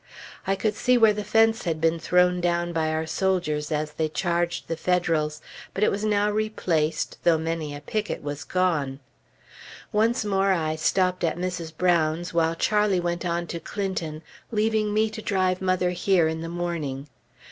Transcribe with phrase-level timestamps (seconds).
[0.47, 4.09] I could see where the fence had been thrown down by our soldiers as they
[4.09, 5.43] charged the Federals,
[5.75, 8.99] but it was now replaced, though many a picket was gone.
[9.91, 11.71] Once more I stopped at Mrs.
[11.77, 16.49] Brown's, while Charlie went on to Clinton, leaving me to drive mother here in the
[16.49, 17.07] morning.